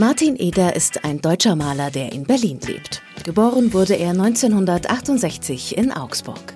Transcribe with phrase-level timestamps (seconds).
[0.00, 3.02] Martin Eder ist ein deutscher Maler, der in Berlin lebt.
[3.22, 6.54] Geboren wurde er 1968 in Augsburg.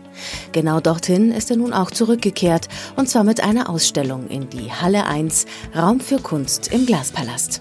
[0.53, 5.05] Genau dorthin ist er nun auch zurückgekehrt, und zwar mit einer Ausstellung in die Halle
[5.05, 5.45] 1,
[5.77, 7.61] Raum für Kunst im Glaspalast.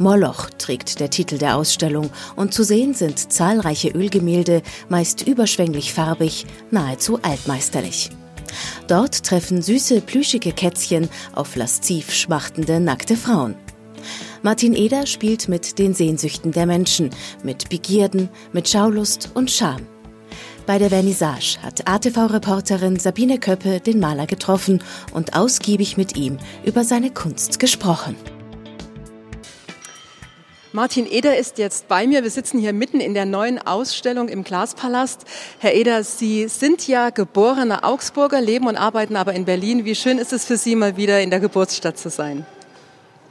[0.00, 6.46] Moloch trägt der Titel der Ausstellung und zu sehen sind zahlreiche Ölgemälde, meist überschwänglich farbig,
[6.72, 8.10] nahezu altmeisterlich.
[8.88, 13.54] Dort treffen süße, plüschige Kätzchen auf lasziv schmachtende, nackte Frauen.
[14.46, 17.10] Martin Eder spielt mit den Sehnsüchten der Menschen,
[17.42, 19.84] mit Begierden, mit Schaulust und Scham.
[20.66, 26.84] Bei der Vernissage hat ATV-Reporterin Sabine Köppe den Maler getroffen und ausgiebig mit ihm über
[26.84, 28.14] seine Kunst gesprochen.
[30.70, 32.22] Martin Eder ist jetzt bei mir.
[32.22, 35.24] Wir sitzen hier mitten in der neuen Ausstellung im Glaspalast.
[35.58, 39.84] Herr Eder, Sie sind ja geborener Augsburger, leben und arbeiten aber in Berlin.
[39.84, 42.46] Wie schön ist es für Sie, mal wieder in der Geburtsstadt zu sein?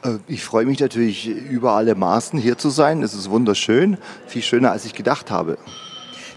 [0.05, 3.03] Äh, ich freue mich natürlich über alle Maßen hier zu sein.
[3.03, 5.57] Es ist wunderschön, viel schöner als ich gedacht habe.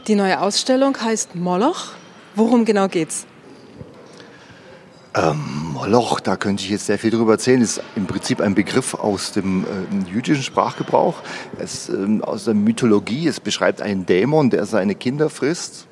[0.07, 1.93] Die neue Ausstellung heißt Moloch.
[2.35, 3.27] Worum genau geht's?
[5.15, 8.95] Ähm, Moloch, da könnte ich jetzt sehr viel drüber erzählen, ist im Prinzip ein Begriff
[8.95, 11.17] aus dem äh, jüdischen Sprachgebrauch,
[11.59, 13.27] es, ähm, aus der Mythologie.
[13.27, 15.89] Es beschreibt einen Dämon, der seine Kinder frisst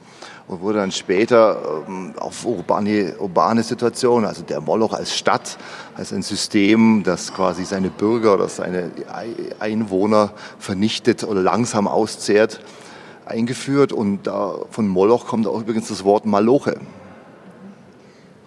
[0.49, 5.59] und wurde dann später ähm, auf urbane, urbane Situationen, also der Moloch als Stadt,
[5.97, 8.91] als ein System, das quasi seine Bürger oder seine
[9.59, 12.61] Einwohner vernichtet oder langsam auszehrt,
[13.25, 13.93] eingeführt.
[13.93, 16.79] Und da, von Moloch kommt auch übrigens das Wort Maloche.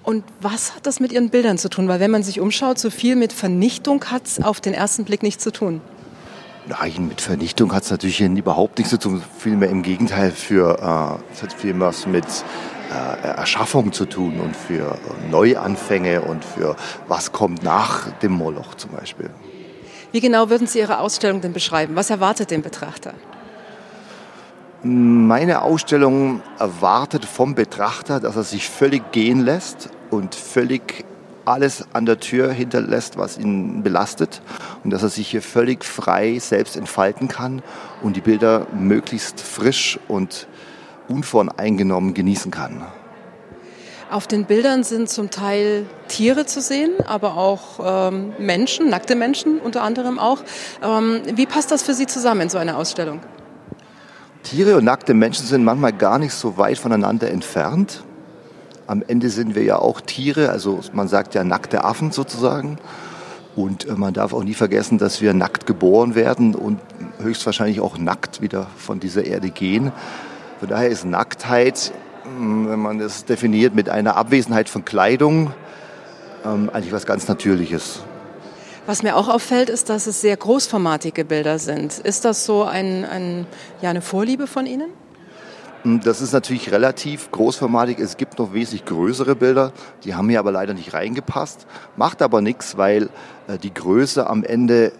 [0.03, 1.87] Und was hat das mit Ihren Bildern zu tun?
[1.87, 5.21] Weil wenn man sich umschaut, so viel mit Vernichtung hat es auf den ersten Blick
[5.21, 5.81] nichts zu tun.
[6.67, 9.23] Nein, mit Vernichtung hat es natürlich überhaupt nichts zu tun.
[9.37, 12.25] Vielmehr im Gegenteil, für, äh, es hat viel was mit
[12.91, 14.97] äh, Erschaffung zu tun und für
[15.31, 16.75] Neuanfänge und für
[17.07, 19.29] was kommt nach dem Moloch zum Beispiel.
[20.11, 21.95] Wie genau würden Sie Ihre Ausstellung denn beschreiben?
[21.95, 23.13] Was erwartet den Betrachter?
[24.81, 31.05] Meine Ausstellung erwartet vom Betrachter, dass er sich völlig gehen lässt und völlig
[31.49, 34.41] alles an der Tür hinterlässt, was ihn belastet
[34.83, 37.61] und dass er sich hier völlig frei selbst entfalten kann
[38.01, 40.47] und die Bilder möglichst frisch und
[41.07, 42.83] unvoreingenommen genießen kann.
[44.11, 49.59] Auf den Bildern sind zum Teil Tiere zu sehen, aber auch ähm, Menschen, nackte Menschen
[49.59, 50.39] unter anderem auch.
[50.83, 53.19] Ähm, wie passt das für Sie zusammen in so einer Ausstellung?
[54.41, 58.03] Tiere und nackte Menschen sind manchmal gar nicht so weit voneinander entfernt.
[58.89, 62.79] Am Ende sind wir ja auch Tiere, also man sagt ja nackte Affen sozusagen.
[63.55, 66.79] Und äh, man darf auch nie vergessen, dass wir nackt geboren werden und
[67.21, 69.91] höchstwahrscheinlich auch nackt wieder von dieser Erde gehen.
[70.59, 71.91] Von daher ist Nacktheit,
[72.23, 75.53] hm, wenn man das definiert mit einer Abwesenheit von Kleidung,
[76.43, 77.99] ähm, eigentlich was ganz Natürliches.
[78.87, 81.99] Was mir auch auffällt, ist, dass es sehr großformatige Bilder sind.
[81.99, 83.45] Ist das so ein, ein,
[83.83, 84.89] ja, eine Vorliebe von Ihnen?
[85.83, 87.99] Hm, das ist natürlich relativ großformatig.
[87.99, 89.71] Es gibt noch wesentlich größere Bilder,
[90.03, 91.67] die haben hier aber leider nicht reingepasst.
[91.95, 93.09] Macht aber nichts, weil
[93.47, 94.91] äh, die Größe am Ende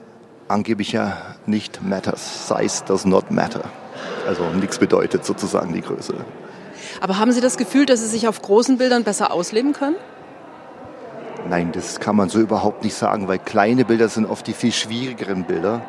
[0.48, 2.48] angeblich ja nicht matters.
[2.48, 3.64] Size does not matter.
[4.28, 6.14] Also nichts bedeutet sozusagen die Größe.
[7.02, 9.96] Aber haben Sie das Gefühl, dass Sie sich auf großen Bildern besser ausleben können?
[11.50, 14.72] Nein, das kann man so überhaupt nicht sagen, weil kleine Bilder sind oft die viel
[14.72, 15.82] schwierigeren Bilder,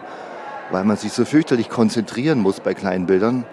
[0.71, 3.45] weil man sich so fürchterlich konzentrieren muss bei kleinen Bildern.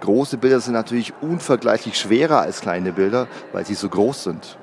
[0.00, 4.58] Große Bilder sind natürlich unvergleichlich schwerer als kleine Bilder, weil sie so groß sind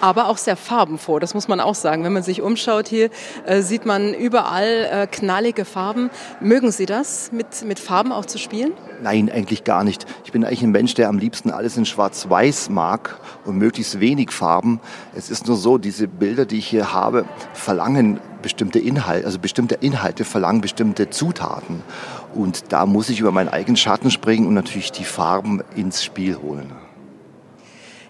[0.00, 1.18] aber auch sehr farbenfroh.
[1.18, 2.04] Das muss man auch sagen.
[2.04, 3.10] Wenn man sich umschaut hier,
[3.46, 6.10] äh, sieht man überall äh, knallige Farben.
[6.40, 8.72] Mögen Sie das, mit, mit Farben auch zu spielen?
[9.02, 10.06] Nein, eigentlich gar nicht.
[10.24, 14.32] Ich bin eigentlich ein Mensch, der am liebsten alles in Schwarz-Weiß mag und möglichst wenig
[14.32, 14.80] Farben.
[15.14, 19.76] Es ist nur so, diese Bilder, die ich hier habe, verlangen bestimmte Inhalte, also bestimmte
[19.76, 21.82] Inhalte verlangen bestimmte Zutaten.
[22.34, 26.36] Und da muss ich über meinen eigenen Schatten springen und natürlich die Farben ins Spiel
[26.36, 26.72] holen.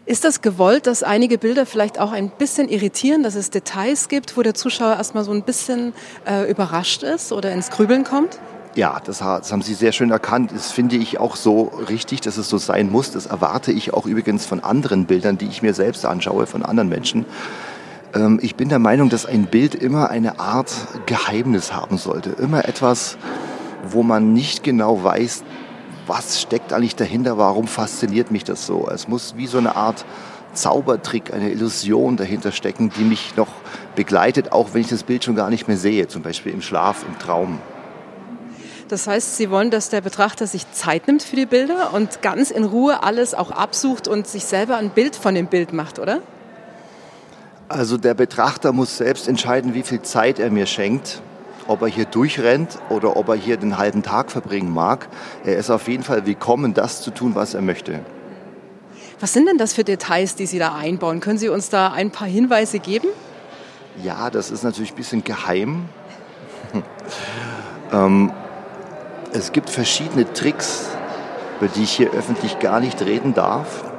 [0.07, 4.37] Ist das gewollt, dass einige Bilder vielleicht auch ein bisschen irritieren, dass es Details gibt,
[4.37, 5.93] wo der Zuschauer erstmal so ein bisschen
[6.27, 8.41] äh, überrascht ist oder ins Grübeln kommt?
[8.75, 10.53] Ja, das, das, haben Sie sehr schön erkannt.
[10.53, 13.11] Das finde ich auch so richtig, dass es so sein muss.
[13.11, 16.89] Das erwarte ich auch übrigens von anderen Bildern, die ich mir selbst anschaue, von anderen
[16.89, 17.25] Menschen.
[18.15, 20.73] Ähm, ich bin der Meinung, dass ein Bild immer eine Art
[21.07, 22.31] Geheimnis haben sollte.
[22.31, 23.17] Immer etwas,
[23.89, 25.45] wo man nicht genau weiß,
[26.07, 28.89] was steckt eigentlich dahinter, warum fasziniert mich das so.
[28.93, 30.05] Es muss wie so eine Art
[30.55, 33.49] Zaubertrick, eine Illusion dahinter stecken, die mich noch
[33.95, 37.05] begleitet, auch wenn ich das Bild schon gar nicht mehr sehe, zum Beispiel im Schlaf,
[37.07, 37.61] im Traum.
[38.89, 42.51] Das heißt, Sie wollen, dass der Betrachter sich Zeit nimmt für die Bilder und ganz
[42.51, 46.21] in Ruhe alles auch absucht und sich selber ein Bild von dem Bild macht, oder?
[47.69, 51.23] Also der Betrachter muss selbst entscheiden, wie viel Zeit er mir schenkt
[51.71, 55.09] ob er hier durchrennt oder ob er hier den halben Tag verbringen mag.
[55.45, 58.01] Er ist auf jeden Fall willkommen, das zu tun, was er möchte.
[59.21, 61.21] Was sind denn das für Details, die Sie da einbauen?
[61.21, 63.07] Können Sie uns da ein paar Hinweise geben?
[64.03, 65.89] Ja, das ist natürlich ein bisschen geheim.
[67.93, 68.33] ähm,
[69.33, 70.89] es gibt verschiedene Tricks,
[71.61, 73.90] über die ich hier öffentlich gar nicht reden darf.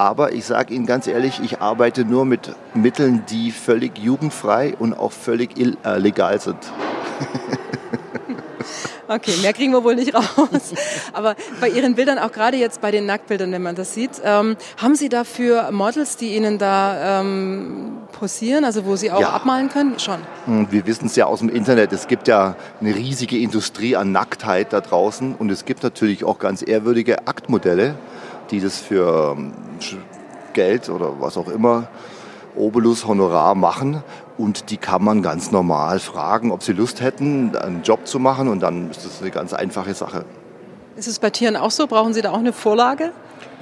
[0.00, 4.94] Aber ich sage Ihnen ganz ehrlich, ich arbeite nur mit Mitteln, die völlig jugendfrei und
[4.94, 6.56] auch völlig äh, sind.
[9.08, 10.72] Okay, mehr kriegen wir wohl nicht raus.
[11.12, 14.56] Aber bei Ihren Bildern, auch gerade jetzt bei den Nacktbildern, wenn man das sieht, ähm,
[14.76, 19.30] haben Sie dafür Models, die Ihnen da ähm, posieren, also wo Sie auch ja.
[19.30, 19.98] abmalen können?
[19.98, 20.20] Schon.
[20.44, 21.92] Hm, wir wissen es ja aus dem Internet.
[21.92, 26.38] Es gibt ja eine riesige Industrie an Nacktheit da draußen und es gibt natürlich auch
[26.38, 27.96] ganz ehrwürdige Aktmodelle,
[28.52, 29.52] die das für ähm,
[30.52, 31.88] Geld oder was auch immer
[32.56, 34.02] Obolus Honorar machen
[34.36, 38.48] und die kann man ganz normal fragen, ob sie Lust hätten, einen Job zu machen
[38.48, 40.24] und dann ist das eine ganz einfache Sache.
[40.96, 41.86] Ist es bei Tieren auch so?
[41.86, 43.12] Brauchen Sie da auch eine Vorlage?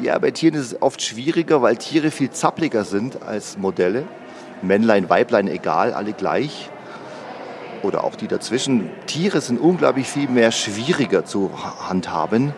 [0.00, 4.04] Ja, bei Tieren ist es oft schwieriger, weil Tiere viel zappliger sind als Modelle.
[4.62, 6.70] Männlein, Weiblein, egal, alle gleich.
[7.82, 8.90] Oder auch die dazwischen.
[9.06, 11.50] Tiere sind unglaublich viel mehr schwieriger zu
[11.88, 12.54] handhaben,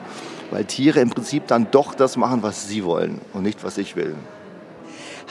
[0.50, 3.96] weil Tiere im Prinzip dann doch das machen, was sie wollen und nicht, was ich
[3.96, 4.14] will.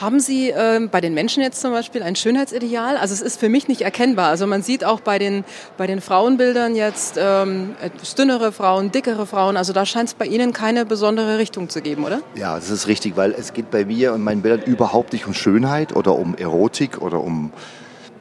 [0.00, 2.96] Haben Sie äh, bei den Menschen jetzt zum Beispiel ein Schönheitsideal?
[2.96, 4.28] Also es ist für mich nicht erkennbar.
[4.28, 5.44] Also man sieht auch bei den,
[5.76, 7.74] bei den Frauenbildern jetzt ähm,
[8.16, 9.58] dünnere Frauen, dickere Frauen.
[9.58, 12.22] Also da scheint es bei Ihnen keine besondere Richtung zu geben, oder?
[12.34, 15.34] Ja, das ist richtig, weil es geht bei mir und meinen Bildern überhaupt nicht um
[15.34, 17.52] Schönheit oder um Erotik oder um,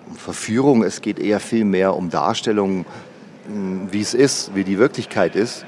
[0.06, 0.84] um Verführung.
[0.84, 2.86] Es geht eher viel mehr um Darstellung,
[3.90, 5.66] wie es ist, wie die Wirklichkeit ist.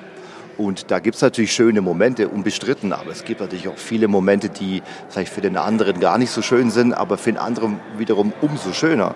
[0.58, 4.50] Und da gibt es natürlich schöne Momente, unbestritten, aber es gibt natürlich auch viele Momente,
[4.50, 8.34] die vielleicht für den anderen gar nicht so schön sind, aber für den anderen wiederum
[8.42, 9.16] umso schöner.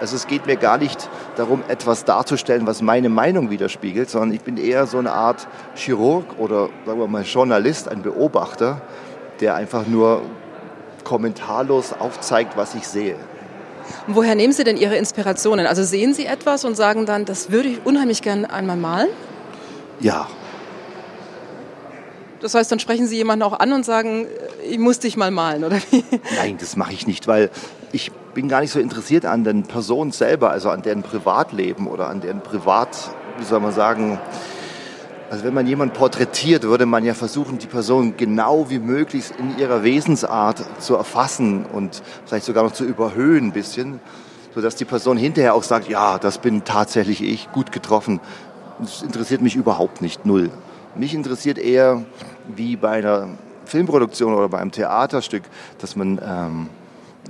[0.00, 4.42] Also es geht mir gar nicht darum, etwas darzustellen, was meine Meinung widerspiegelt, sondern ich
[4.42, 5.46] bin eher so eine Art
[5.76, 8.82] Chirurg oder sagen wir mal Journalist, ein Beobachter,
[9.40, 10.22] der einfach nur
[11.04, 13.16] kommentarlos aufzeigt, was ich sehe.
[14.06, 15.66] Und woher nehmen Sie denn Ihre Inspirationen?
[15.66, 19.08] Also sehen Sie etwas und sagen dann, das würde ich unheimlich gerne einmal malen?
[20.00, 20.26] Ja,
[22.44, 24.26] das heißt, dann sprechen Sie jemanden auch an und sagen,
[24.68, 26.04] ich muss dich mal malen, oder wie?
[26.36, 27.50] Nein, das mache ich nicht, weil
[27.90, 32.08] ich bin gar nicht so interessiert an den Personen selber, also an deren Privatleben oder
[32.08, 32.88] an deren Privat,
[33.38, 34.18] wie soll man sagen,
[35.30, 39.58] also wenn man jemanden porträtiert, würde man ja versuchen, die Person genau wie möglich in
[39.58, 44.00] ihrer Wesensart zu erfassen und vielleicht sogar noch zu überhöhen ein bisschen,
[44.54, 48.20] sodass die Person hinterher auch sagt, ja, das bin tatsächlich ich, gut getroffen.
[48.80, 50.50] Das interessiert mich überhaupt nicht, null.
[50.96, 52.04] Mich interessiert eher,
[52.48, 53.28] wie bei einer
[53.66, 55.42] Filmproduktion oder bei einem Theaterstück,
[55.78, 56.68] dass man ähm,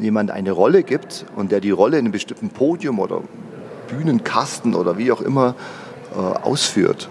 [0.00, 3.22] jemand eine Rolle gibt und der die Rolle in einem bestimmten Podium oder
[3.88, 5.54] Bühnenkasten oder wie auch immer
[6.14, 7.08] äh, ausführt.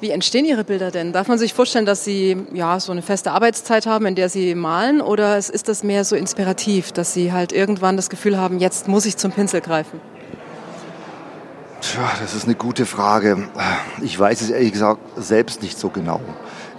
[0.00, 1.12] Wie entstehen Ihre Bilder denn?
[1.12, 4.54] Darf man sich vorstellen, dass Sie ja so eine feste Arbeitszeit haben, in der Sie
[4.54, 8.86] malen, oder ist das mehr so inspirativ, dass Sie halt irgendwann das Gefühl haben, jetzt
[8.86, 10.00] muss ich zum Pinsel greifen?
[11.84, 13.46] Tja, das ist eine gute Frage.
[14.00, 16.18] Ich weiß es ehrlich gesagt selbst nicht so genau.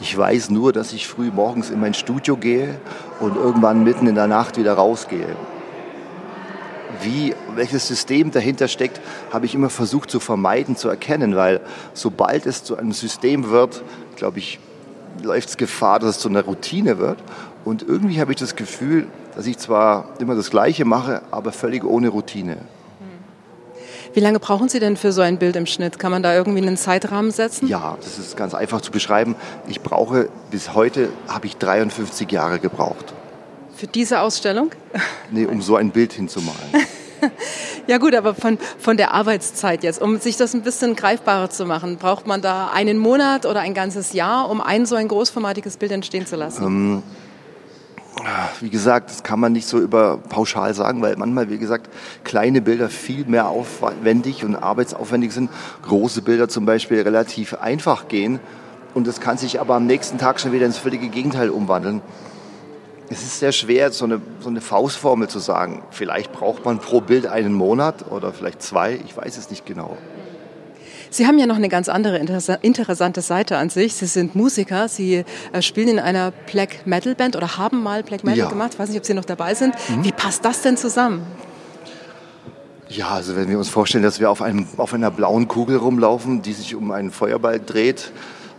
[0.02, 2.80] Ich weiß nur, dass ich früh morgens in mein Studio gehe
[3.20, 5.36] und irgendwann mitten in der Nacht wieder rausgehe.
[7.04, 9.00] Wie, welches System dahinter steckt,
[9.32, 11.62] habe ich immer versucht zu vermeiden, zu erkennen, weil
[11.94, 13.84] sobald es zu einem System wird,
[14.16, 14.60] glaube ich,
[15.22, 17.20] läuft es Gefahr, dass es zu einer Routine wird.
[17.64, 21.84] Und irgendwie habe ich das Gefühl, dass ich zwar immer das Gleiche mache, aber völlig
[21.84, 22.58] ohne Routine.
[24.16, 26.00] Wie lange brauchen Sie denn für so ein Bild im Schnitt?
[26.00, 27.68] Kann man da irgendwie einen Zeitrahmen setzen?
[27.68, 29.36] Ja, das ist ganz einfach zu beschreiben.
[29.68, 33.14] Ich brauche, bis heute habe ich 53 Jahre gebraucht.
[33.76, 34.72] Für diese Ausstellung?
[35.32, 36.58] Nee, um so ein Bild hinzumalen.
[37.88, 41.66] Ja gut, aber von, von der Arbeitszeit jetzt, um sich das ein bisschen greifbarer zu
[41.66, 45.78] machen, braucht man da einen Monat oder ein ganzes Jahr, um ein so ein großformatiges
[45.78, 46.64] Bild entstehen zu lassen?
[46.64, 47.04] Ähm,
[48.60, 51.90] wie gesagt, das kann man nicht so über pauschal sagen, weil manchmal, wie gesagt,
[52.24, 55.50] kleine Bilder viel mehr aufwendig und arbeitsaufwendig sind.
[55.84, 58.40] Große Bilder zum Beispiel relativ einfach gehen.
[58.94, 62.02] Und das kann sich aber am nächsten Tag schon wieder ins völlige Gegenteil umwandeln.
[63.10, 65.84] Es ist sehr schwer, so eine, so eine Faustformel zu sagen.
[65.92, 69.00] Vielleicht braucht man pro Bild einen Monat oder vielleicht zwei.
[69.06, 69.98] Ich weiß es nicht genau.
[71.16, 73.94] Sie haben ja noch eine ganz andere interessante Seite an sich.
[73.94, 78.26] Sie sind Musiker, Sie äh, spielen in einer Black Metal Band oder haben mal Black
[78.26, 78.50] Metal ja.
[78.50, 78.72] gemacht.
[78.74, 79.76] Ich weiß nicht, ob Sie noch dabei sind.
[79.88, 80.04] Mhm.
[80.04, 81.26] Wie passt das denn zusammen?
[82.90, 86.42] Ja, also wenn wir uns vorstellen, dass wir auf, einem, auf einer blauen Kugel rumlaufen,
[86.42, 88.12] die sich um einen Feuerball dreht,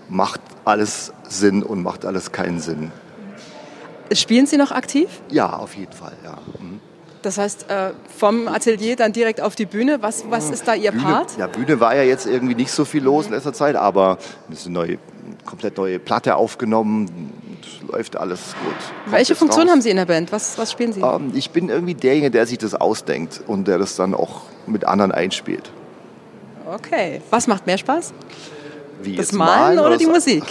[0.08, 2.90] macht alles Sinn und macht alles keinen Sinn.
[4.12, 5.08] Spielen Sie noch aktiv?
[5.30, 6.38] Ja, auf jeden Fall, ja.
[6.58, 6.80] Mhm.
[7.26, 9.98] Das heißt, äh, vom Atelier dann direkt auf die Bühne.
[10.00, 11.36] Was, was ist da Ihr Bühne, Part?
[11.36, 14.18] Ja, Bühne war ja jetzt irgendwie nicht so viel los in letzter Zeit, aber
[14.48, 14.98] es ist eine neue,
[15.44, 17.32] komplett neue Platte aufgenommen.
[17.60, 18.72] Es läuft alles gut.
[19.02, 19.72] Kommt Welche Funktion raus.
[19.72, 20.30] haben Sie in der Band?
[20.30, 21.00] Was, was spielen Sie?
[21.00, 24.84] Ähm, ich bin irgendwie derjenige, der sich das ausdenkt und der das dann auch mit
[24.84, 25.72] anderen einspielt.
[26.72, 27.22] Okay.
[27.30, 28.12] Was macht mehr Spaß?
[29.02, 30.44] Wie Das jetzt Malen oder die so- Musik?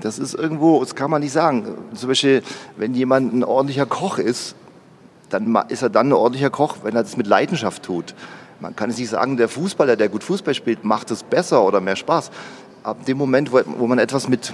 [0.00, 1.76] Das ist irgendwo, das kann man nicht sagen.
[1.94, 2.42] Zum Beispiel,
[2.76, 4.54] wenn jemand ein ordentlicher Koch ist,
[5.30, 8.14] dann ist er dann ein ordentlicher Koch, wenn er das mit Leidenschaft tut.
[8.60, 11.80] Man kann es nicht sagen, der Fußballer, der gut Fußball spielt, macht es besser oder
[11.80, 12.30] mehr Spaß.
[12.82, 14.52] Ab dem Moment, wo, wo man etwas mit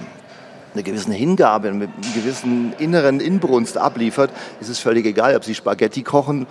[0.73, 5.55] einer gewissen Hingabe, mit einer gewissen inneren Inbrunst abliefert, ist es völlig egal, ob Sie
[5.55, 6.45] Spaghetti kochen,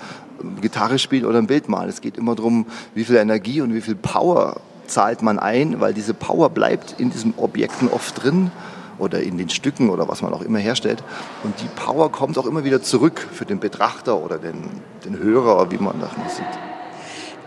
[0.61, 1.88] Gitarre spielen oder ein Bild malen.
[1.88, 5.95] Es geht immer darum, wie viel Energie und wie viel Power zahlt man ein, weil
[5.95, 8.50] diese Power bleibt in diesen Objekten oft drin
[8.98, 11.02] oder in den Stücken oder was man auch immer herstellt.
[11.42, 14.64] Und die Power kommt auch immer wieder zurück für den Betrachter oder den,
[15.04, 16.46] den Hörer, wie man das sieht.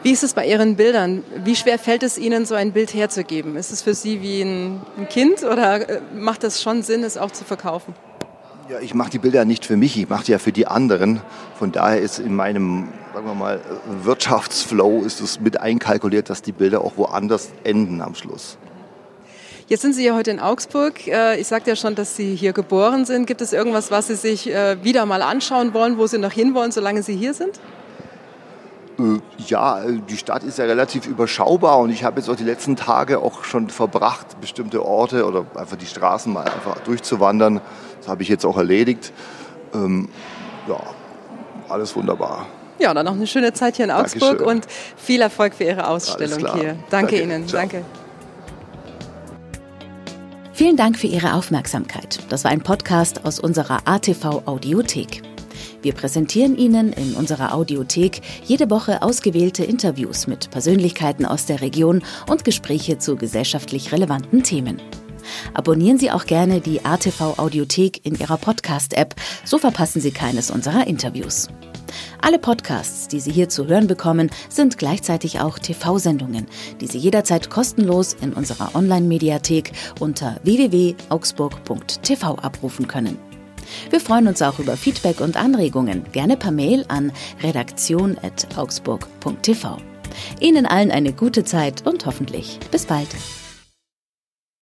[0.03, 1.23] Wie ist es bei Ihren Bildern?
[1.43, 3.55] Wie schwer fällt es Ihnen, so ein Bild herzugeben?
[3.55, 7.31] Ist es für Sie wie ein, Kind oder äh, macht das schon Sinn, es auch
[7.31, 7.95] zu verkaufen?
[8.69, 11.21] Ja, ich mache die Bilder nicht für mich, ich mache die ja für die anderen.
[11.57, 13.61] Von daher ist in meinem, sagen wir mal,
[14.03, 18.57] Wirtschaftsflow ist es mit einkalkuliert, dass die Bilder auch woanders enden am Schluss.
[19.67, 21.07] Jetzt sind Sie ja heute in Augsburg.
[21.07, 23.25] Äh, Ich sagte ja schon, dass Sie hier geboren sind.
[23.25, 26.71] Gibt es irgendwas, was Sie sich äh, wieder mal anschauen wollen, wo Sie noch hinwollen,
[26.71, 27.59] solange Sie hier sind?
[28.97, 32.77] Äh, Ja, die Stadt ist ja relativ überschaubar und ich habe jetzt auch die letzten
[32.77, 37.59] Tage auch schon verbracht, bestimmte Orte oder einfach die Straßen mal einfach durchzuwandern.
[37.99, 39.11] Das habe ich jetzt auch erledigt.
[39.73, 40.07] Ähm,
[40.69, 40.79] ja,
[41.67, 42.45] alles wunderbar.
[42.79, 44.47] Ja, dann noch eine schöne Zeit hier in Augsburg Dankeschön.
[44.47, 46.75] und viel Erfolg für Ihre Ausstellung hier.
[46.89, 47.21] Danke, Danke.
[47.21, 47.47] Ihnen.
[47.49, 47.59] Ciao.
[47.59, 47.83] Danke.
[50.57, 52.17] Vielen Dank für Ihre Aufmerksamkeit.
[52.29, 55.21] Das war ein Podcast aus unserer ATV Audiothek.
[55.83, 62.01] Wir präsentieren Ihnen in unserer Audiothek jede Woche ausgewählte Interviews mit Persönlichkeiten aus der Region
[62.27, 64.81] und Gespräche zu gesellschaftlich relevanten Themen.
[65.53, 69.13] Abonnieren Sie auch gerne die ATV Audiothek in Ihrer Podcast-App,
[69.45, 71.49] so verpassen Sie keines unserer Interviews.
[72.21, 76.47] Alle Podcasts, die Sie hier zu hören bekommen, sind gleichzeitig auch TV-Sendungen,
[76.81, 83.17] die Sie jederzeit kostenlos in unserer Online-Mediathek unter www.augsburg.tv abrufen können.
[83.89, 87.11] Wir freuen uns auch über Feedback und Anregungen, gerne per Mail an
[87.43, 89.77] redaktion.augsburg.tv.
[90.39, 93.09] Ihnen allen eine gute Zeit und hoffentlich bis bald.